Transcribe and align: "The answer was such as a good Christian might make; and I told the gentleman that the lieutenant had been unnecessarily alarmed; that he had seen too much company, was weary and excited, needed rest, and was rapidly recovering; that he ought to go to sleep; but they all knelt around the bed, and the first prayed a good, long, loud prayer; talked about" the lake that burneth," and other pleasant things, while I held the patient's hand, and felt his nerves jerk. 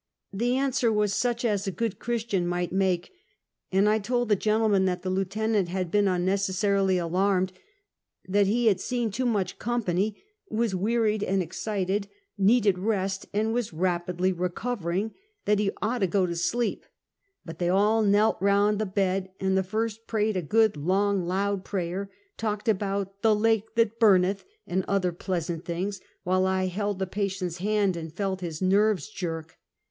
"The 0.33 0.55
answer 0.55 0.91
was 0.91 1.13
such 1.13 1.45
as 1.45 1.67
a 1.67 1.71
good 1.71 1.99
Christian 1.99 2.47
might 2.47 2.71
make; 2.73 3.11
and 3.71 3.87
I 3.87 3.99
told 3.99 4.29
the 4.29 4.35
gentleman 4.35 4.85
that 4.85 5.03
the 5.03 5.11
lieutenant 5.11 5.67
had 5.69 5.91
been 5.91 6.07
unnecessarily 6.07 6.97
alarmed; 6.97 7.53
that 8.27 8.47
he 8.47 8.65
had 8.65 8.81
seen 8.81 9.11
too 9.11 9.27
much 9.27 9.59
company, 9.59 10.17
was 10.49 10.73
weary 10.73 11.19
and 11.23 11.43
excited, 11.43 12.07
needed 12.35 12.79
rest, 12.79 13.27
and 13.31 13.53
was 13.53 13.73
rapidly 13.73 14.31
recovering; 14.33 15.13
that 15.45 15.59
he 15.59 15.69
ought 15.83 15.99
to 15.99 16.07
go 16.07 16.25
to 16.25 16.35
sleep; 16.35 16.83
but 17.45 17.59
they 17.59 17.69
all 17.69 18.01
knelt 18.01 18.37
around 18.41 18.79
the 18.79 18.87
bed, 18.87 19.29
and 19.39 19.55
the 19.55 19.61
first 19.61 20.07
prayed 20.07 20.35
a 20.35 20.41
good, 20.41 20.75
long, 20.75 21.27
loud 21.27 21.63
prayer; 21.63 22.09
talked 22.37 22.67
about" 22.67 23.21
the 23.21 23.35
lake 23.35 23.75
that 23.75 23.99
burneth," 23.99 24.45
and 24.65 24.83
other 24.87 25.11
pleasant 25.11 25.63
things, 25.63 26.01
while 26.23 26.47
I 26.47 26.65
held 26.65 26.97
the 26.97 27.05
patient's 27.05 27.57
hand, 27.57 27.95
and 27.95 28.11
felt 28.11 28.41
his 28.41 28.63
nerves 28.63 29.07
jerk. 29.07 29.59